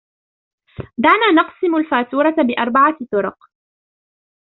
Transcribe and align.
دعنا 0.97 1.25
نقسم 1.35 1.75
الفاتورة 1.75 2.35
بأربعة 2.41 2.97
طرق. 3.11 3.43